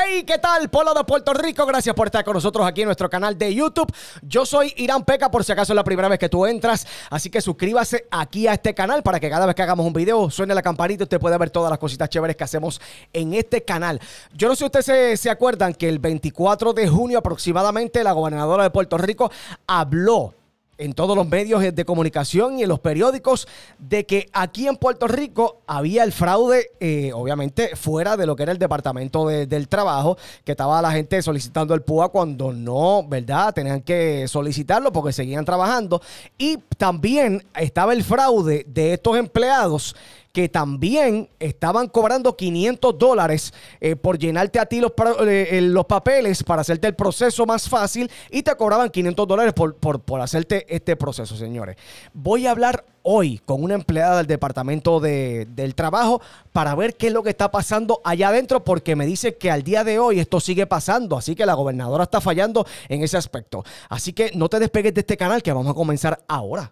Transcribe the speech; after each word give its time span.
Hey, 0.00 0.22
¿qué 0.24 0.38
tal, 0.38 0.68
Polo 0.68 0.94
de 0.94 1.02
Puerto 1.02 1.32
Rico? 1.32 1.66
Gracias 1.66 1.92
por 1.92 2.06
estar 2.06 2.24
con 2.24 2.34
nosotros 2.34 2.64
aquí 2.64 2.82
en 2.82 2.86
nuestro 2.86 3.10
canal 3.10 3.36
de 3.36 3.52
YouTube. 3.52 3.92
Yo 4.22 4.46
soy 4.46 4.72
Irán 4.76 5.04
Peca, 5.04 5.28
por 5.28 5.42
si 5.42 5.50
acaso 5.50 5.72
es 5.72 5.76
la 5.76 5.82
primera 5.82 6.06
vez 6.08 6.20
que 6.20 6.28
tú 6.28 6.46
entras. 6.46 6.86
Así 7.10 7.30
que 7.30 7.40
suscríbase 7.40 8.06
aquí 8.10 8.46
a 8.46 8.52
este 8.52 8.74
canal 8.74 9.02
para 9.02 9.18
que 9.18 9.28
cada 9.28 9.46
vez 9.46 9.56
que 9.56 9.62
hagamos 9.62 9.84
un 9.84 9.92
video 9.92 10.30
suene 10.30 10.54
la 10.54 10.62
campanita 10.62 11.02
y 11.02 11.04
usted 11.04 11.18
pueda 11.18 11.36
ver 11.36 11.50
todas 11.50 11.70
las 11.70 11.80
cositas 11.80 12.08
chéveres 12.10 12.36
que 12.36 12.44
hacemos 12.44 12.80
en 13.12 13.34
este 13.34 13.64
canal. 13.64 14.00
Yo 14.34 14.46
no 14.46 14.54
sé 14.54 14.58
si 14.60 14.64
ustedes 14.66 14.86
se, 14.86 15.16
se 15.16 15.30
acuerdan 15.30 15.74
que 15.74 15.88
el 15.88 15.98
24 15.98 16.74
de 16.74 16.86
junio 16.86 17.18
aproximadamente 17.18 18.04
la 18.04 18.12
gobernadora 18.12 18.62
de 18.62 18.70
Puerto 18.70 18.98
Rico 18.98 19.32
habló 19.66 20.34
en 20.78 20.92
todos 20.92 21.16
los 21.16 21.28
medios 21.28 21.60
de 21.74 21.84
comunicación 21.84 22.58
y 22.58 22.62
en 22.62 22.68
los 22.68 22.78
periódicos 22.80 23.46
de 23.78 24.06
que 24.06 24.28
aquí 24.32 24.66
en 24.68 24.76
Puerto 24.76 25.08
Rico 25.08 25.60
había 25.66 26.04
el 26.04 26.12
fraude, 26.12 26.70
eh, 26.80 27.10
obviamente 27.12 27.74
fuera 27.76 28.16
de 28.16 28.26
lo 28.26 28.36
que 28.36 28.44
era 28.44 28.52
el 28.52 28.58
Departamento 28.58 29.26
de- 29.28 29.46
del 29.46 29.68
Trabajo, 29.68 30.16
que 30.44 30.52
estaba 30.52 30.80
la 30.80 30.92
gente 30.92 31.20
solicitando 31.20 31.74
el 31.74 31.82
PUA 31.82 32.10
cuando 32.10 32.52
no, 32.52 33.04
¿verdad? 33.08 33.52
Tenían 33.52 33.82
que 33.82 34.26
solicitarlo 34.28 34.92
porque 34.92 35.12
seguían 35.12 35.44
trabajando. 35.44 36.00
Y 36.38 36.58
también 36.76 37.44
estaba 37.56 37.92
el 37.92 38.04
fraude 38.04 38.64
de 38.68 38.94
estos 38.94 39.16
empleados 39.16 39.96
que 40.32 40.48
también 40.48 41.28
estaban 41.40 41.88
cobrando 41.88 42.36
500 42.36 42.98
dólares 42.98 43.52
eh, 43.80 43.96
por 43.96 44.18
llenarte 44.18 44.58
a 44.58 44.66
ti 44.66 44.80
los, 44.80 44.92
eh, 45.26 45.48
eh, 45.52 45.60
los 45.62 45.86
papeles 45.86 46.42
para 46.44 46.60
hacerte 46.62 46.86
el 46.86 46.94
proceso 46.94 47.46
más 47.46 47.68
fácil 47.68 48.10
y 48.30 48.42
te 48.42 48.54
cobraban 48.56 48.90
500 48.90 49.26
dólares 49.26 49.52
por, 49.54 49.74
por, 49.76 50.00
por 50.00 50.20
hacerte 50.20 50.66
este 50.68 50.96
proceso, 50.96 51.36
señores. 51.36 51.76
Voy 52.12 52.46
a 52.46 52.50
hablar 52.52 52.84
hoy 53.02 53.38
con 53.44 53.62
una 53.64 53.74
empleada 53.74 54.18
del 54.18 54.26
Departamento 54.26 55.00
de- 55.00 55.46
del 55.54 55.74
Trabajo 55.74 56.20
para 56.52 56.74
ver 56.74 56.94
qué 56.96 57.06
es 57.06 57.12
lo 57.12 57.22
que 57.22 57.30
está 57.30 57.50
pasando 57.50 58.00
allá 58.04 58.28
adentro 58.28 58.62
porque 58.64 58.96
me 58.96 59.06
dice 59.06 59.36
que 59.38 59.50
al 59.50 59.62
día 59.62 59.82
de 59.82 59.98
hoy 59.98 60.20
esto 60.20 60.40
sigue 60.40 60.66
pasando, 60.66 61.16
así 61.16 61.34
que 61.34 61.46
la 61.46 61.54
gobernadora 61.54 62.04
está 62.04 62.20
fallando 62.20 62.66
en 62.88 63.02
ese 63.02 63.16
aspecto. 63.16 63.64
Así 63.88 64.12
que 64.12 64.30
no 64.34 64.48
te 64.50 64.58
despegues 64.60 64.92
de 64.94 65.00
este 65.00 65.16
canal 65.16 65.42
que 65.42 65.52
vamos 65.52 65.70
a 65.70 65.74
comenzar 65.74 66.22
ahora. 66.28 66.70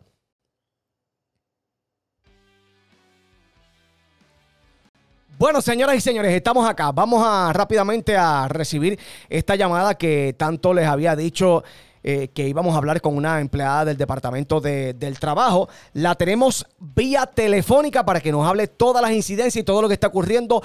Bueno, 5.38 5.60
señoras 5.60 5.96
y 5.96 6.00
señores, 6.00 6.32
estamos 6.32 6.66
acá. 6.68 6.92
Vamos 6.92 7.22
a 7.24 7.52
rápidamente 7.52 8.16
a 8.16 8.48
recibir 8.48 8.98
esta 9.28 9.54
llamada 9.54 9.94
que 9.94 10.34
tanto 10.38 10.72
les 10.72 10.86
había 10.86 11.14
dicho 11.14 11.62
eh, 12.02 12.28
que 12.28 12.48
íbamos 12.48 12.74
a 12.74 12.78
hablar 12.78 13.00
con 13.00 13.16
una 13.16 13.40
empleada 13.40 13.84
del 13.84 13.96
Departamento 13.96 14.60
de- 14.60 14.94
del 14.94 15.18
Trabajo. 15.18 15.68
La 15.92 16.14
tenemos 16.14 16.64
vía 16.78 17.26
telefónica 17.26 18.04
para 18.04 18.20
que 18.20 18.32
nos 18.32 18.46
hable 18.46 18.66
todas 18.68 19.02
las 19.02 19.10
incidencias 19.12 19.60
y 19.60 19.64
todo 19.64 19.82
lo 19.82 19.88
que 19.88 19.94
está 19.94 20.06
ocurriendo 20.06 20.62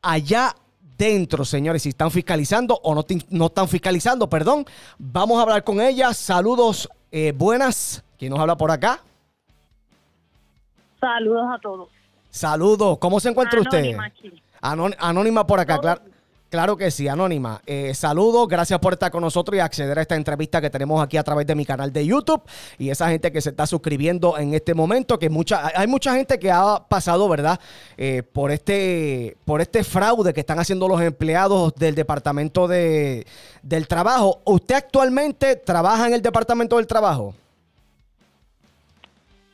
allá 0.00 0.54
dentro, 0.96 1.44
señores. 1.44 1.82
Si 1.82 1.90
están 1.90 2.10
fiscalizando 2.10 2.78
o 2.82 2.94
no, 2.94 3.04
no 3.30 3.46
están 3.46 3.68
fiscalizando, 3.68 4.30
perdón. 4.30 4.64
Vamos 4.98 5.38
a 5.38 5.42
hablar 5.42 5.64
con 5.64 5.80
ella. 5.82 6.14
Saludos, 6.14 6.88
eh, 7.10 7.32
buenas. 7.36 8.02
¿Quién 8.16 8.30
nos 8.30 8.38
habla 8.40 8.56
por 8.56 8.70
acá? 8.70 9.00
Saludos 11.00 11.44
a 11.52 11.58
todos. 11.60 11.88
Saludos. 12.34 12.98
¿Cómo 12.98 13.20
se 13.20 13.28
encuentra 13.28 13.60
usted? 13.60 13.78
Anónima 13.78 14.06
aquí. 14.06 14.42
Anón- 14.60 14.96
anónima 14.98 15.46
por 15.46 15.60
acá, 15.60 15.78
claro. 15.78 16.00
Claro 16.50 16.76
que 16.76 16.90
sí, 16.90 17.06
Anónima. 17.08 17.60
Eh, 17.66 17.94
saludos, 17.94 18.46
gracias 18.48 18.78
por 18.78 18.92
estar 18.92 19.10
con 19.10 19.22
nosotros 19.22 19.56
y 19.56 19.60
acceder 19.60 19.98
a 19.98 20.02
esta 20.02 20.14
entrevista 20.14 20.60
que 20.60 20.70
tenemos 20.70 21.02
aquí 21.02 21.16
a 21.16 21.22
través 21.24 21.46
de 21.46 21.54
mi 21.56 21.64
canal 21.64 21.92
de 21.92 22.06
YouTube 22.06 22.42
y 22.78 22.90
esa 22.90 23.08
gente 23.08 23.32
que 23.32 23.40
se 23.40 23.50
está 23.50 23.66
suscribiendo 23.66 24.36
en 24.38 24.54
este 24.54 24.72
momento, 24.74 25.18
que 25.18 25.30
mucha, 25.30 25.70
hay 25.76 25.86
mucha 25.88 26.14
gente 26.14 26.38
que 26.38 26.52
ha 26.52 26.84
pasado, 26.88 27.28
¿verdad? 27.28 27.58
Eh, 27.96 28.22
por, 28.22 28.52
este, 28.52 29.36
por 29.44 29.60
este 29.60 29.82
fraude 29.82 30.32
que 30.32 30.40
están 30.40 30.58
haciendo 30.60 30.86
los 30.86 31.00
empleados 31.00 31.74
del 31.74 31.94
Departamento 31.96 32.68
de, 32.68 33.26
del 33.62 33.88
Trabajo. 33.88 34.40
¿Usted 34.44 34.76
actualmente 34.76 35.56
trabaja 35.56 36.06
en 36.06 36.14
el 36.14 36.22
Departamento 36.22 36.76
del 36.76 36.86
Trabajo? 36.86 37.34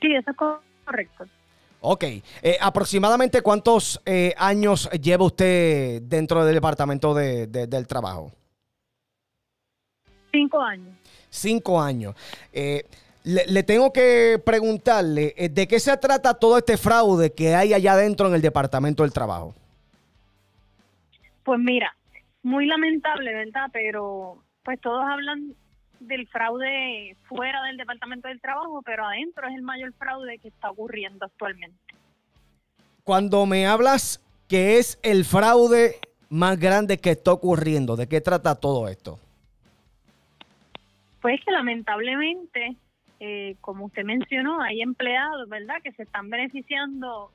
Sí, 0.03 0.15
eso 0.15 0.31
es 0.31 0.37
correcto. 0.85 1.25
Ok. 1.81 2.05
Eh, 2.05 2.59
¿Aproximadamente 2.61 3.41
cuántos 3.43 4.01
eh, 4.05 4.35
años 4.37 4.89
lleva 4.91 5.25
usted 5.25 6.03
dentro 6.03 6.45
del 6.45 6.55
Departamento 6.55 7.15
de- 7.15 7.47
de- 7.47 7.67
del 7.67 7.87
Trabajo? 7.87 8.33
Cinco 10.33 10.61
años. 10.61 10.95
Cinco 11.31 11.81
años. 11.81 12.15
Eh, 12.53 12.85
le, 13.25 13.47
le 13.47 13.63
tengo 13.63 13.93
que 13.93 14.41
preguntarle, 14.45 15.35
eh, 15.37 15.49
¿de 15.49 15.67
qué 15.67 15.81
se 15.81 15.97
trata 15.97 16.35
todo 16.35 16.59
este 16.59 16.77
fraude 16.77 17.33
que 17.33 17.55
hay 17.55 17.73
allá 17.75 17.93
adentro 17.93 18.29
en 18.29 18.35
el 18.35 18.43
Departamento 18.43 19.03
del 19.03 19.13
Trabajo? 19.13 19.55
Pues 21.45 21.59
mira, 21.59 21.95
muy 22.43 22.67
lamentable, 22.67 23.33
¿verdad? 23.33 23.69
Pero 23.73 24.43
pues 24.63 24.81
todos 24.81 25.03
hablan 25.05 25.55
del 26.01 26.27
fraude 26.29 27.17
fuera 27.29 27.63
del 27.65 27.77
Departamento 27.77 28.29
del 28.29 28.41
Trabajo, 28.41 28.83
pero 28.83 29.07
adentro 29.07 29.47
es 29.49 29.55
el 29.55 29.63
mayor 29.63 29.93
fraude 29.93 30.39
que 30.39 30.49
está 30.49 30.71
ocurriendo 30.71 31.25
actualmente. 31.27 31.79
Cuando 33.05 33.47
me 33.47 33.67
hablas 33.67 34.21
que 34.49 34.79
es 34.79 34.99
el 35.03 35.25
fraude 35.25 35.97
más 36.29 36.59
grande 36.59 36.99
que 36.99 37.11
está 37.11 37.33
ocurriendo, 37.33 37.97
¿de 37.97 38.09
qué 38.09 38.21
trata 38.21 38.55
todo 38.55 38.89
esto? 38.89 39.19
Pues 41.21 41.41
que 41.45 41.51
lamentablemente, 41.51 42.77
eh, 43.21 43.57
como 43.61 43.87
usted 43.87 44.05
mencionó, 44.05 44.63
hay 44.63 44.81
empleados, 44.81 45.49
¿verdad?, 45.49 45.77
que 45.83 45.93
se 45.93 46.05
están 46.05 46.31
beneficiando 46.31 47.31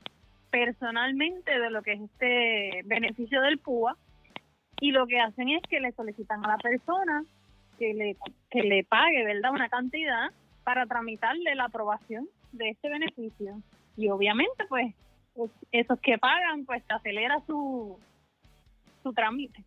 personalmente 0.50 1.60
de 1.60 1.70
lo 1.70 1.82
que 1.84 1.94
es 1.94 2.02
este 2.02 2.82
beneficio 2.86 3.42
del 3.42 3.60
PUA 3.60 3.96
y 4.80 4.92
lo 4.92 5.06
que 5.06 5.20
hacen 5.20 5.50
es 5.50 5.62
que 5.70 5.80
le 5.80 5.92
solicitan 5.92 6.44
a 6.46 6.50
la 6.50 6.58
persona 6.58 7.24
que 7.78 7.94
le, 7.94 8.18
que 8.50 8.62
le 8.62 8.84
pague, 8.84 9.24
¿verdad?, 9.24 9.52
una 9.52 9.70
cantidad 9.70 10.32
para 10.64 10.86
tramitarle 10.86 11.56
la 11.56 11.66
aprobación 11.66 12.28
de 12.52 12.70
este 12.70 12.90
beneficio. 12.90 13.62
Y 13.98 14.10
obviamente, 14.10 14.66
pues, 14.68 14.94
pues, 15.34 15.52
esos 15.72 16.00
que 16.00 16.18
pagan, 16.18 16.66
pues, 16.66 16.84
te 16.88 16.94
acelera 16.94 17.42
su, 17.46 17.98
su 19.04 19.14
trámite. 19.14 19.64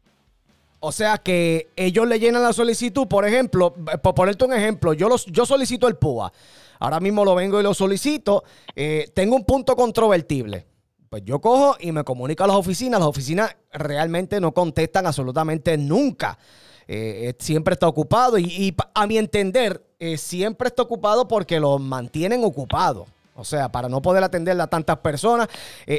O 0.80 0.92
sea 0.92 1.18
que 1.18 1.68
ellos 1.74 2.06
le 2.06 2.20
llenan 2.20 2.42
la 2.42 2.52
solicitud, 2.52 3.08
por 3.08 3.26
ejemplo, 3.26 3.74
por 4.02 4.14
ponerte 4.14 4.44
un 4.44 4.52
ejemplo, 4.52 4.92
yo, 4.92 5.08
los, 5.08 5.26
yo 5.26 5.44
solicito 5.44 5.88
el 5.88 5.96
PUA. 5.96 6.32
Ahora 6.78 7.00
mismo 7.00 7.24
lo 7.24 7.34
vengo 7.34 7.58
y 7.58 7.64
lo 7.64 7.74
solicito. 7.74 8.44
eh, 8.76 9.10
tengo 9.14 9.34
un 9.34 9.44
punto 9.44 9.74
controvertible. 9.74 10.66
Pues 11.08 11.24
yo 11.24 11.40
cojo 11.40 11.76
y 11.80 11.90
me 11.90 12.04
comunico 12.04 12.44
a 12.44 12.46
las 12.46 12.56
oficinas. 12.56 13.00
Las 13.00 13.08
oficinas 13.08 13.56
realmente 13.72 14.40
no 14.40 14.52
contestan 14.52 15.06
absolutamente 15.06 15.76
nunca. 15.78 16.38
Eh, 16.90 17.28
eh, 17.28 17.34
siempre 17.38 17.74
está 17.74 17.86
ocupado 17.86 18.38
y, 18.38 18.74
a 18.94 19.06
mi 19.06 19.18
entender, 19.18 19.84
eh, 19.98 20.16
siempre 20.16 20.68
está 20.68 20.82
ocupado 20.82 21.28
porque 21.28 21.60
lo 21.60 21.78
mantienen 21.78 22.42
ocupado. 22.42 23.06
O 23.34 23.44
sea, 23.44 23.68
para 23.68 23.88
no 23.88 24.02
poder 24.02 24.24
atender 24.24 24.60
a 24.60 24.66
tantas 24.66 24.98
personas. 24.98 25.46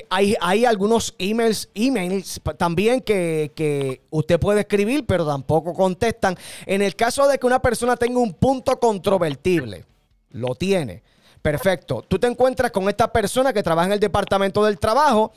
Hay, 0.10 0.36
hay 0.42 0.66
algunos 0.66 1.16
emails, 1.18 1.70
emails 1.74 2.42
también 2.58 3.00
que, 3.00 3.54
que 3.56 4.02
usted 4.10 4.38
puede 4.38 4.62
escribir, 4.62 5.06
pero 5.06 5.26
tampoco 5.26 5.74
contestan. 5.74 6.38
En 6.66 6.82
el 6.82 6.98
caso 6.98 7.30
de 7.30 7.38
que 7.38 7.48
una 7.48 7.62
persona 7.62 7.96
tenga 7.96 8.20
un 8.20 8.34
punto 8.34 8.78
controvertible, 8.78 9.86
lo 10.32 10.54
tiene. 10.54 11.02
Perfecto. 11.42 12.04
Tú 12.06 12.20
te 12.20 12.28
encuentras 12.28 12.72
con 12.72 12.90
esta 12.90 13.10
persona 13.10 13.54
que 13.54 13.64
trabaja 13.64 13.88
en 13.88 13.94
el 13.94 14.00
departamento 14.02 14.66
del 14.66 14.78
trabajo. 14.78 15.32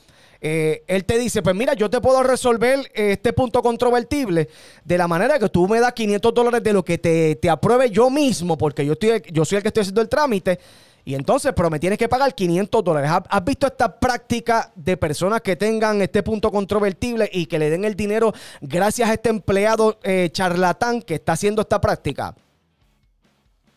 Eh, 0.45 0.83
él 0.87 1.05
te 1.05 1.17
dice, 1.17 1.41
pues 1.41 1.55
mira, 1.55 1.73
yo 1.73 1.89
te 1.89 2.01
puedo 2.01 2.21
resolver 2.21 2.91
este 2.93 3.31
punto 3.31 3.61
controvertible 3.61 4.49
de 4.83 4.97
la 4.97 5.07
manera 5.07 5.39
que 5.39 5.47
tú 5.47 5.69
me 5.69 5.79
das 5.79 5.93
500 5.93 6.33
dólares 6.33 6.61
de 6.61 6.73
lo 6.73 6.83
que 6.83 6.97
te, 6.97 7.37
te 7.37 7.49
apruebe 7.49 7.89
yo 7.89 8.09
mismo, 8.09 8.57
porque 8.57 8.85
yo, 8.85 8.91
estoy, 8.91 9.23
yo 9.31 9.45
soy 9.45 9.55
el 9.55 9.61
que 9.61 9.69
estoy 9.69 9.81
haciendo 9.81 10.01
el 10.01 10.09
trámite. 10.09 10.59
Y 11.05 11.15
entonces, 11.15 11.53
pero 11.55 11.69
me 11.69 11.79
tienes 11.79 11.97
que 11.97 12.09
pagar 12.09 12.35
500 12.35 12.83
dólares. 12.83 13.09
¿Has, 13.09 13.23
has 13.29 13.45
visto 13.45 13.67
esta 13.67 13.97
práctica 13.97 14.69
de 14.75 14.97
personas 14.97 15.39
que 15.39 15.55
tengan 15.55 16.01
este 16.01 16.23
punto 16.23 16.51
controvertible 16.51 17.29
y 17.31 17.45
que 17.45 17.57
le 17.57 17.69
den 17.69 17.85
el 17.85 17.95
dinero 17.95 18.33
gracias 18.59 19.09
a 19.09 19.13
este 19.13 19.29
empleado 19.29 19.97
eh, 20.03 20.27
charlatán 20.29 21.01
que 21.01 21.15
está 21.15 21.33
haciendo 21.33 21.61
esta 21.61 21.79
práctica? 21.79 22.35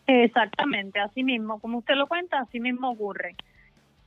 Exactamente, 0.05 0.99
así 0.99 1.23
mismo, 1.23 1.59
como 1.59 1.77
usted 1.77 1.95
lo 1.95 2.07
cuenta, 2.07 2.39
así 2.39 2.59
mismo 2.59 2.91
ocurre. 2.91 3.35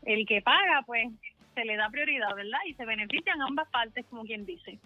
El 0.03 0.27
que 0.27 0.43
paga, 0.43 0.83
pues, 0.87 1.09
se 1.55 1.65
le 1.65 1.77
da 1.77 1.89
prioridad, 1.91 2.35
¿verdad? 2.35 2.59
Y 2.69 2.75
se 2.75 2.85
benefician 2.85 3.41
ambas 3.43 3.69
partes, 3.71 4.05
como 4.09 4.25
quien 4.25 4.47
dice. 4.47 4.79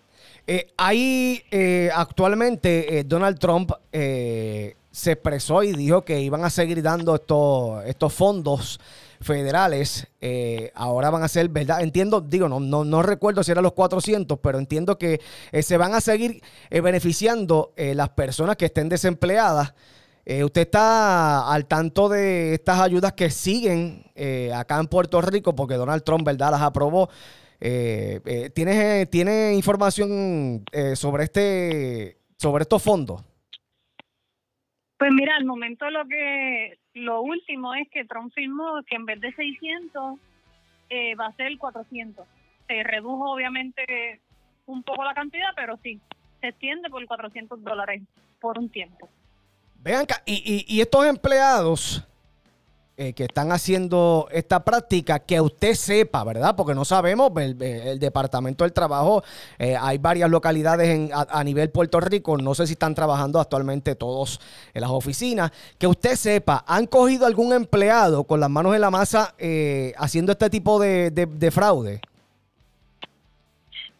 Eh, 0.46 0.72
ahí 0.76 1.42
eh, 1.50 1.90
actualmente 1.94 2.98
eh, 2.98 3.04
Donald 3.04 3.38
Trump 3.38 3.72
eh, 3.92 4.76
se 4.90 5.12
expresó 5.12 5.62
y 5.62 5.72
dijo 5.72 6.04
que 6.04 6.20
iban 6.20 6.44
a 6.44 6.50
seguir 6.50 6.82
dando 6.82 7.14
estos, 7.16 7.84
estos 7.84 8.12
fondos 8.12 8.80
federales. 9.20 10.06
ahora 10.74 11.10
van 11.10 11.22
a 11.22 11.28
ser, 11.28 11.48
¿verdad? 11.48 11.80
Entiendo, 11.82 12.20
digo, 12.20 12.48
no, 12.48 12.60
no, 12.60 12.84
no 12.84 13.02
recuerdo 13.02 13.42
si 13.42 13.52
eran 13.52 13.64
los 13.64 13.72
400, 13.72 14.38
pero 14.38 14.58
entiendo 14.58 14.98
que 14.98 15.20
se 15.62 15.76
van 15.78 15.94
a 15.94 16.00
seguir 16.00 16.42
beneficiando 16.70 17.72
las 17.76 18.10
personas 18.10 18.56
que 18.56 18.66
estén 18.66 18.88
desempleadas. 18.88 19.74
Eh, 20.26 20.44
¿Usted 20.44 20.62
está 20.62 21.52
al 21.52 21.66
tanto 21.66 22.08
de 22.08 22.54
estas 22.54 22.80
ayudas 22.80 23.12
que 23.12 23.30
siguen 23.30 24.04
eh, 24.14 24.52
acá 24.54 24.78
en 24.80 24.86
Puerto 24.86 25.20
Rico? 25.20 25.54
Porque 25.54 25.74
Donald 25.74 26.02
Trump, 26.02 26.24
¿verdad?, 26.24 26.50
las 26.50 26.62
aprobó. 26.62 27.08
eh, 27.60 28.50
¿tienes, 28.54 29.08
¿Tiene 29.10 29.54
información 29.54 30.64
sobre, 30.94 31.24
este, 31.24 32.18
sobre 32.36 32.62
estos 32.62 32.82
fondos? 32.82 33.22
Pues 34.98 35.10
mira, 35.12 35.36
al 35.36 35.44
momento 35.44 35.90
lo 35.90 36.06
que 36.06 36.78
lo 36.94 37.22
último 37.22 37.74
es 37.74 37.88
que 37.90 38.04
Trump 38.04 38.32
firmó 38.32 38.82
que 38.86 38.94
en 38.94 39.04
vez 39.04 39.20
de 39.20 39.32
600 39.34 40.18
eh, 40.90 41.14
va 41.16 41.26
a 41.26 41.32
ser 41.32 41.58
400. 41.58 42.26
Se 42.66 42.82
redujo 42.84 43.32
obviamente 43.32 44.20
un 44.66 44.82
poco 44.82 45.04
la 45.04 45.12
cantidad, 45.12 45.50
pero 45.56 45.76
sí, 45.82 46.00
se 46.40 46.48
extiende 46.48 46.88
por 46.88 47.04
400 47.04 47.62
dólares 47.62 48.02
por 48.40 48.58
un 48.58 48.68
tiempo. 48.68 49.08
Vean, 49.84 50.06
y, 50.24 50.64
y, 50.66 50.76
y 50.76 50.80
estos 50.80 51.04
empleados 51.04 52.02
eh, 52.96 53.12
que 53.12 53.24
están 53.24 53.52
haciendo 53.52 54.28
esta 54.30 54.64
práctica, 54.64 55.18
que 55.18 55.38
usted 55.42 55.74
sepa, 55.74 56.24
¿verdad? 56.24 56.56
Porque 56.56 56.74
no 56.74 56.86
sabemos, 56.86 57.30
el, 57.36 57.98
Departamento 57.98 58.64
del 58.64 58.72
Trabajo, 58.72 59.22
eh, 59.58 59.76
hay 59.78 59.98
varias 59.98 60.30
localidades 60.30 61.10
a, 61.12 61.44
nivel 61.44 61.70
Puerto 61.70 62.00
Rico, 62.00 62.38
no 62.38 62.54
sé 62.54 62.66
si 62.66 62.72
están 62.72 62.94
trabajando 62.94 63.40
actualmente 63.40 63.94
todos 63.94 64.40
en 64.72 64.80
las 64.80 64.90
oficinas, 64.90 65.52
que 65.76 65.86
usted 65.86 66.14
sepa, 66.14 66.64
¿han 66.66 66.86
cogido 66.86 67.26
algún 67.26 67.52
empleado 67.52 68.24
con 68.24 68.40
las 68.40 68.48
manos 68.48 68.74
en 68.74 68.80
la 68.80 68.90
masa 68.90 69.34
eh, 69.36 69.92
haciendo 69.98 70.32
este 70.32 70.48
tipo 70.48 70.80
de 70.80 71.50
fraude? 71.52 72.00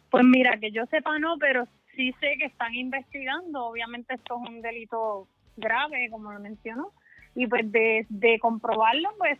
Pues 0.09 0.23
mira, 0.23 0.57
que 0.59 0.71
yo 0.71 0.83
sepa 0.85 1.19
no, 1.19 1.37
pero 1.37 1.67
sí 1.95 2.11
sé 2.19 2.37
que 2.39 2.45
están 2.45 2.73
investigando, 2.73 3.65
obviamente 3.65 4.15
esto 4.15 4.37
es 4.41 4.49
un 4.49 4.61
delito 4.61 5.27
grave, 5.57 6.09
como 6.09 6.31
lo 6.31 6.39
mencionó 6.39 6.91
y 7.35 7.47
pues 7.47 7.69
de, 7.71 8.05
de 8.09 8.39
comprobarlo, 8.39 9.09
pues 9.17 9.37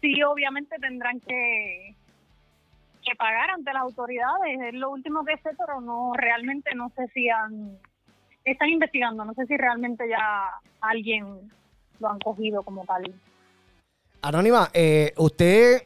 sí, 0.00 0.22
obviamente 0.22 0.76
tendrán 0.78 1.20
que, 1.20 1.94
que 3.04 3.16
pagar 3.16 3.50
ante 3.50 3.72
las 3.72 3.82
autoridades. 3.82 4.60
Es 4.60 4.74
lo 4.74 4.90
último 4.90 5.24
que 5.24 5.36
sé, 5.38 5.50
pero 5.58 5.80
no 5.80 6.12
realmente 6.14 6.74
no 6.74 6.90
sé 6.90 7.08
si 7.14 7.28
han 7.30 7.78
están 8.44 8.70
investigando, 8.70 9.24
no 9.24 9.34
sé 9.34 9.46
si 9.46 9.56
realmente 9.56 10.08
ya 10.08 10.50
alguien 10.80 11.50
lo 12.00 12.08
han 12.08 12.18
cogido 12.18 12.62
como 12.62 12.84
tal. 12.84 13.14
Anónima, 14.22 14.68
eh, 14.72 15.12
usted 15.16 15.82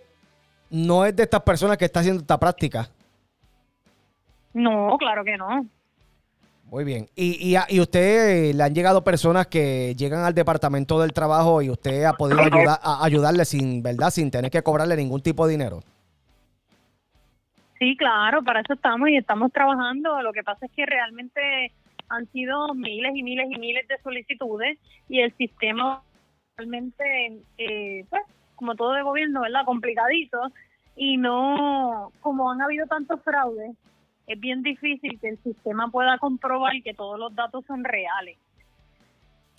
no 0.71 1.05
es 1.05 1.15
de 1.15 1.25
estas 1.25 1.43
personas 1.43 1.77
que 1.77 1.85
está 1.85 2.01
haciendo 2.01 2.21
esta 2.21 2.39
práctica. 2.39 2.89
No, 4.55 4.97
claro 4.99 5.25
que 5.25 5.37
no. 5.37 5.67
Muy 6.73 6.85
bien. 6.85 7.07
¿Y, 7.15 7.55
y, 7.69 7.81
usted 7.81 8.49
eh, 8.49 8.55
le 8.55 8.63
han 8.63 8.75
llegado 8.75 9.05
personas 9.05 9.47
que 9.47 9.95
llegan 9.95 10.25
al 10.25 10.33
departamento 10.33 10.99
del 11.03 11.13
trabajo 11.13 11.61
y 11.61 11.69
usted 11.69 12.05
ha 12.05 12.15
podido 12.15 12.41
ayudar, 12.41 12.79
a 12.83 13.05
ayudarle 13.05 13.45
sin, 13.45 13.83
¿verdad? 13.83 14.09
Sin 14.09 14.31
tener 14.31 14.51
que 14.51 14.63
cobrarle 14.63 14.97
ningún 14.97 15.21
tipo 15.21 15.47
de 15.47 15.53
dinero? 15.53 15.81
Sí, 17.79 17.95
claro, 17.99 18.43
para 18.43 18.61
eso 18.61 18.73
estamos 18.73 19.11
y 19.11 19.19
estamos 19.19 19.53
trabajando. 19.53 20.23
Lo 20.23 20.33
que 20.33 20.43
pasa 20.43 20.65
es 20.65 20.73
que 20.73 20.87
realmente 20.87 21.73
han 22.09 22.27
sido 22.33 22.73
miles 22.73 23.13
y 23.17 23.23
miles 23.23 23.49
y 23.51 23.59
miles 23.59 23.87
de 23.87 23.99
solicitudes 23.99 24.79
y 25.11 25.21
el 25.21 25.37
sistema 25.37 26.03
realmente, 26.57 27.43
eh, 27.59 28.07
pues, 28.09 28.23
como 28.57 28.77
todo 28.77 28.93
de 28.93 29.03
gobierno, 29.03 29.43
¿verdad? 29.43 29.67
Complicadito 29.67 30.41
y 30.97 31.19
no, 31.19 32.13
como 32.23 32.51
han 32.51 32.63
habido 32.63 32.87
tantos 32.87 33.21
fraudes, 33.23 33.77
es 34.33 34.41
bien 34.41 34.63
difícil 34.63 35.19
que 35.21 35.31
el 35.31 35.39
sistema 35.43 35.89
pueda 35.89 36.19
comprobar 36.19 36.73
que 36.83 36.95
todos 36.95 37.19
los 37.19 37.35
datos 37.35 37.65
son 37.67 37.85
reales. 37.85 38.39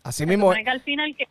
Así 0.03 0.25
mismo. 0.25 0.51
Que 0.51 0.69
al 0.69 0.81
final 0.81 1.15
que, 1.15 1.27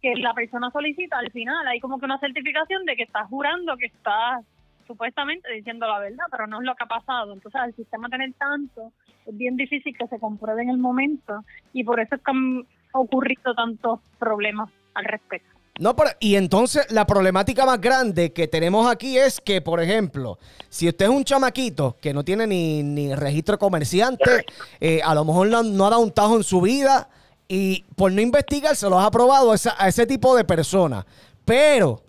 que, 0.00 0.14
la 0.16 0.34
persona 0.34 0.70
solicita, 0.70 1.18
al 1.18 1.30
final 1.30 1.66
hay 1.68 1.80
como 1.80 1.98
que 1.98 2.04
una 2.04 2.18
certificación 2.18 2.84
de 2.84 2.96
que 2.96 3.04
está 3.04 3.24
jurando 3.26 3.76
que 3.76 3.86
está 3.86 4.40
supuestamente 4.86 5.52
diciendo 5.52 5.86
la 5.86 6.00
verdad, 6.00 6.24
pero 6.30 6.48
no 6.48 6.58
es 6.58 6.66
lo 6.66 6.74
que 6.74 6.82
ha 6.82 6.88
pasado. 6.88 7.32
Entonces, 7.32 7.60
al 7.60 7.74
sistema 7.74 8.08
tener 8.08 8.32
tanto, 8.34 8.92
es 9.24 9.36
bien 9.36 9.56
difícil 9.56 9.96
que 9.96 10.08
se 10.08 10.18
compruebe 10.18 10.62
en 10.62 10.70
el 10.70 10.78
momento 10.78 11.44
y 11.72 11.84
por 11.84 12.00
eso 12.00 12.16
es 12.16 12.22
que 12.22 12.30
han 12.30 12.66
ocurrido 12.92 13.54
tantos 13.54 14.00
problemas 14.18 14.68
al 14.94 15.04
respecto. 15.04 15.49
No, 15.78 15.94
y 16.18 16.36
entonces 16.36 16.84
la 16.90 17.06
problemática 17.06 17.64
más 17.64 17.80
grande 17.80 18.32
que 18.32 18.48
tenemos 18.48 18.90
aquí 18.90 19.16
es 19.16 19.40
que, 19.40 19.62
por 19.62 19.80
ejemplo, 19.80 20.38
si 20.68 20.88
usted 20.88 21.06
es 21.06 21.10
un 21.10 21.24
chamaquito 21.24 21.96
que 22.02 22.12
no 22.12 22.22
tiene 22.22 22.46
ni, 22.46 23.14
registro 23.14 23.58
comerciante, 23.58 24.44
eh, 24.78 25.00
a 25.02 25.14
lo 25.14 25.24
mejor 25.24 25.48
no, 25.48 25.86
ha 25.86 25.90
dado 25.90 26.02
un 26.02 26.10
tajo 26.10 26.36
en 26.36 26.44
su 26.44 26.60
vida 26.60 27.08
y 27.48 27.82
por 27.96 28.12
no 28.12 28.20
investigar 28.20 28.76
se 28.76 28.90
lo 28.90 28.98
ha 28.98 29.06
aprobado 29.06 29.52
a, 29.52 29.88
ese 29.88 30.06
tipo 30.06 30.36
de 30.36 30.44
personas. 30.44 31.06
Pero 31.46 32.02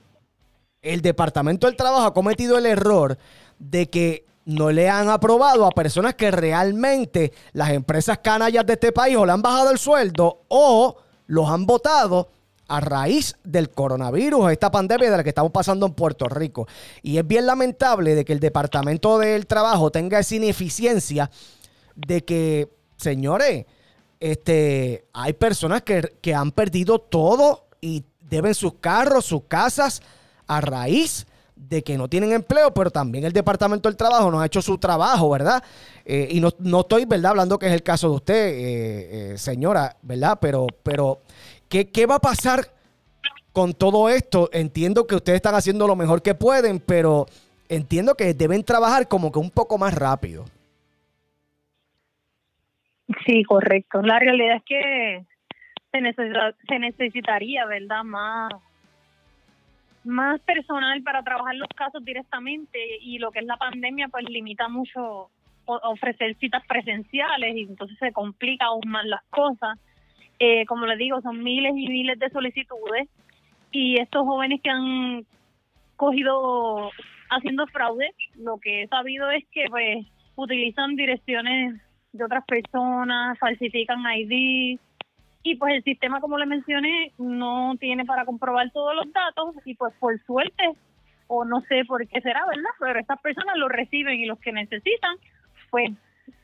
el 0.81 1.01
Departamento 1.01 1.67
del 1.67 1.77
Trabajo 1.77 2.03
ha 2.03 2.13
cometido 2.13 2.57
el 2.57 2.65
error 2.65 3.17
de 3.57 3.89
que 3.89 4.25
no 4.43 4.69
le 4.71 4.89
han 4.89 5.07
aprobado 5.07 5.65
a 5.65 5.71
personas 5.71 6.15
que 6.15 6.29
realmente 6.29 7.31
las 7.53 7.69
empresas 7.69 8.17
canallas 8.17 8.65
de 8.65 8.73
este 8.73 8.91
país 8.91 9.15
o 9.15 9.25
le 9.25 9.31
han 9.31 9.41
bajado 9.41 9.71
el 9.71 9.77
sueldo 9.77 10.41
o 10.49 10.97
los 11.27 11.49
han 11.49 11.65
votado 11.65 12.29
a 12.71 12.79
raíz 12.79 13.35
del 13.43 13.69
coronavirus, 13.69 14.49
esta 14.49 14.71
pandemia 14.71 15.11
de 15.11 15.17
la 15.17 15.23
que 15.23 15.29
estamos 15.29 15.51
pasando 15.51 15.85
en 15.85 15.93
Puerto 15.93 16.29
Rico. 16.29 16.67
Y 17.03 17.17
es 17.17 17.27
bien 17.27 17.45
lamentable 17.45 18.15
de 18.15 18.23
que 18.23 18.31
el 18.31 18.39
Departamento 18.39 19.19
del 19.19 19.45
Trabajo 19.45 19.91
tenga 19.91 20.19
esa 20.19 20.35
ineficiencia 20.35 21.29
de 21.95 22.23
que, 22.23 22.69
señores, 22.95 23.65
este, 24.21 25.03
hay 25.11 25.33
personas 25.33 25.81
que, 25.81 26.13
que 26.21 26.33
han 26.33 26.51
perdido 26.51 26.99
todo 26.99 27.65
y 27.81 28.05
deben 28.29 28.55
sus 28.55 28.75
carros, 28.75 29.25
sus 29.25 29.43
casas, 29.49 30.01
a 30.47 30.61
raíz 30.61 31.27
de 31.55 31.83
que 31.83 31.97
no 31.97 32.07
tienen 32.07 32.31
empleo, 32.31 32.73
pero 32.73 32.89
también 32.89 33.25
el 33.25 33.33
Departamento 33.33 33.89
del 33.89 33.97
Trabajo 33.97 34.31
no 34.31 34.39
ha 34.39 34.45
hecho 34.45 34.61
su 34.61 34.77
trabajo, 34.77 35.29
¿verdad? 35.29 35.61
Eh, 36.05 36.29
y 36.31 36.39
no, 36.39 36.51
no, 36.59 36.81
estoy, 36.81 37.05
¿verdad?, 37.05 37.31
hablando 37.31 37.59
que 37.59 37.67
es 37.67 37.73
el 37.73 37.83
caso 37.83 38.09
de 38.09 38.15
usted, 38.15 38.47
eh, 38.47 39.33
eh, 39.33 39.37
señora, 39.37 39.97
¿verdad? 40.01 40.39
Pero, 40.41 40.67
pero 40.83 41.21
¿Qué, 41.71 42.05
va 42.05 42.15
a 42.15 42.19
pasar 42.19 42.65
con 43.53 43.73
todo 43.73 44.09
esto? 44.09 44.49
Entiendo 44.51 45.07
que 45.07 45.15
ustedes 45.15 45.37
están 45.37 45.55
haciendo 45.55 45.87
lo 45.87 45.95
mejor 45.95 46.21
que 46.21 46.35
pueden, 46.35 46.81
pero 46.85 47.27
entiendo 47.69 48.15
que 48.15 48.33
deben 48.33 48.65
trabajar 48.65 49.07
como 49.07 49.31
que 49.31 49.39
un 49.39 49.49
poco 49.49 49.77
más 49.77 49.95
rápido. 49.95 50.43
Sí, 53.25 53.43
correcto. 53.45 54.01
La 54.01 54.19
realidad 54.19 54.57
es 54.57 54.63
que 54.65 55.25
se, 55.91 56.79
necesitaría, 56.79 57.65
¿verdad? 57.65 58.03
Más, 58.03 58.51
más 60.03 60.41
personal 60.41 61.01
para 61.03 61.23
trabajar 61.23 61.55
los 61.55 61.69
casos 61.69 62.03
directamente 62.03 62.79
y 62.99 63.17
lo 63.17 63.31
que 63.31 63.39
es 63.39 63.45
la 63.45 63.55
pandemia 63.55 64.09
pues 64.09 64.25
limita 64.29 64.67
mucho 64.67 65.29
ofrecer 65.65 66.35
citas 66.35 66.63
presenciales 66.67 67.55
y 67.55 67.61
entonces 67.61 67.97
se 67.97 68.11
complica 68.11 68.65
aún 68.65 68.89
más 68.89 69.05
las 69.05 69.23
cosas. 69.29 69.79
Eh, 70.43 70.65
como 70.65 70.87
les 70.87 70.97
digo, 70.97 71.21
son 71.21 71.43
miles 71.43 71.73
y 71.75 71.87
miles 71.87 72.17
de 72.17 72.31
solicitudes 72.31 73.07
y 73.69 73.99
estos 73.99 74.23
jóvenes 74.25 74.59
que 74.63 74.71
han 74.71 75.23
cogido 75.95 76.89
haciendo 77.29 77.67
fraude, 77.67 78.11
lo 78.37 78.57
que 78.57 78.81
he 78.81 78.87
sabido 78.87 79.29
es 79.29 79.45
que 79.51 79.65
pues 79.69 80.03
utilizan 80.35 80.95
direcciones 80.95 81.79
de 82.11 82.23
otras 82.23 82.43
personas, 82.45 83.37
falsifican 83.37 83.99
ID 83.99 84.79
y 85.43 85.55
pues 85.57 85.75
el 85.75 85.83
sistema, 85.83 86.19
como 86.19 86.39
le 86.39 86.47
mencioné, 86.47 87.11
no 87.19 87.75
tiene 87.79 88.03
para 88.03 88.25
comprobar 88.25 88.71
todos 88.71 88.95
los 88.95 89.13
datos 89.13 89.53
y 89.63 89.75
pues 89.75 89.93
por 89.99 90.19
suerte, 90.23 90.71
o 91.27 91.45
no 91.45 91.61
sé 91.69 91.85
por 91.85 92.07
qué 92.07 92.19
será, 92.19 92.47
¿verdad? 92.47 92.71
Pero 92.79 92.99
estas 92.99 93.21
personas 93.21 93.57
lo 93.57 93.69
reciben 93.69 94.19
y 94.19 94.25
los 94.25 94.39
que 94.39 94.53
necesitan, 94.53 95.17
pues 95.69 95.91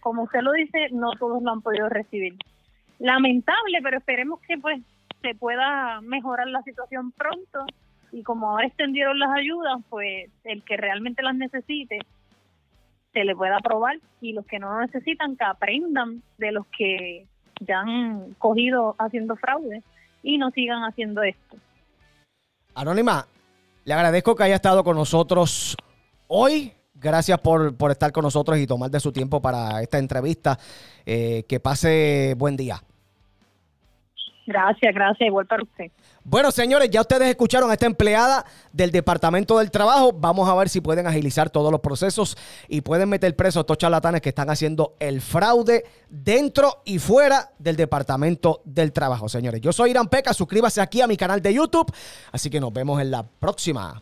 como 0.02 0.26
usted 0.26 0.42
lo 0.42 0.52
dice, 0.52 0.90
no 0.92 1.14
todos 1.14 1.42
lo 1.42 1.52
han 1.52 1.64
podido 1.64 1.90
recibir 1.90 2.36
lamentable, 3.00 3.80
pero 3.82 3.98
esperemos 3.98 4.40
que 4.42 4.58
pues 4.58 4.82
se 5.22 5.36
pueda 5.36 6.02
mejorar 6.02 6.48
la 6.48 6.62
situación 6.64 7.12
pronto 7.12 7.66
y 8.12 8.24
como 8.24 8.50
ahora 8.50 8.68
extendieron 8.68 9.20
las 9.20 9.30
ayudas, 9.36 9.80
pues 9.90 10.30
el 10.44 10.64
que 10.64 10.78
realmente 10.78 11.22
las 11.22 11.36
necesite 11.36 12.00
se 13.14 13.24
le 13.24 13.36
pueda 13.36 13.58
aprobar 13.58 13.98
y 14.22 14.34
los 14.34 14.46
que 14.46 14.60
no 14.60 14.72
lo 14.72 14.82
necesitan 14.82 15.36
que 15.36 15.44
aprendan 15.44 16.22
de 16.38 16.52
los 16.52 16.66
que 16.78 17.26
ya 17.62 17.80
han 17.80 18.34
cogido 18.38 18.96
haciendo 19.00 19.36
fraude 19.36 19.82
y 20.22 20.38
no 20.38 20.52
sigan 20.52 20.84
haciendo 20.84 21.24
esto. 21.24 21.58
Anónima, 22.76 23.26
le 23.86 23.94
agradezco 23.94 24.36
que 24.36 24.44
haya 24.44 24.56
estado 24.56 24.84
con 24.84 24.96
nosotros 24.96 25.76
hoy. 26.28 26.74
Gracias 26.94 27.40
por, 27.40 27.76
estar 27.92 28.12
con 28.12 28.24
nosotros 28.24 28.58
y 28.58 28.68
tomar 28.68 28.90
de 28.90 29.00
su 29.00 29.12
tiempo 29.12 29.42
para 29.42 29.82
esta 29.82 30.00
entrevista. 30.00 30.58
Eh, 31.06 31.44
que 31.48 31.60
pase 31.60 32.36
buen 32.38 32.58
día. 32.58 32.82
Gracias, 34.48 34.96
gracias, 34.96 35.28
igual 35.28 35.46
para 35.46 35.62
usted. 35.62 35.92
Bueno, 36.24 36.52
señores, 36.52 36.90
ya 36.90 37.02
ustedes 37.02 37.28
escucharon 37.28 37.70
a 37.70 37.74
esta 37.74 37.86
empleada 37.86 38.46
del 38.72 38.92
Departamento 38.92 39.60
del 39.60 39.70
Trabajo. 39.72 40.14
Vamos 40.14 40.48
a 40.48 40.56
ver 40.56 40.70
si 40.70 40.80
pueden 40.80 41.06
agilizar 41.06 41.50
todos 41.50 41.70
los 41.70 41.82
procesos 41.82 42.38
y 42.70 42.80
pueden 42.80 43.10
meter 43.10 43.36
preso 43.36 43.60
a 43.60 43.62
estos 43.62 43.78
charlatanes 43.78 44.22
que 44.22 44.30
están 44.30 44.50
haciendo 44.50 44.96
el 45.02 45.20
fraude 45.20 45.84
dentro 46.10 46.82
y 46.86 47.00
fuera 47.00 47.50
del 47.60 47.76
Departamento 47.76 48.62
del 48.64 48.94
Trabajo, 48.94 49.28
señores. 49.28 49.60
Yo 49.60 49.74
soy 49.74 49.90
Irán 49.90 50.08
Peca, 50.08 50.34
suscríbase 50.34 50.80
aquí 50.80 51.02
a 51.02 51.08
mi 51.08 51.18
canal 51.18 51.42
de 51.42 51.54
YouTube. 51.54 51.94
Así 52.32 52.50
que 52.50 52.62
nos 52.62 52.72
vemos 52.72 53.02
en 53.02 53.12
la 53.12 53.24
próxima. 53.24 54.02